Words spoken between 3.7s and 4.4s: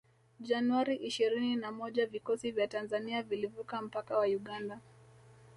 mpaka wa